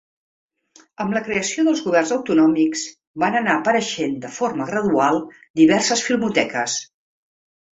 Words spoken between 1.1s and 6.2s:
la creació dels Governs autonòmics van anar apareixent de forma gradual diverses